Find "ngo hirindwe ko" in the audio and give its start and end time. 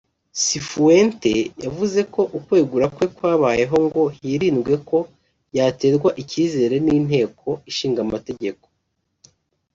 3.85-4.97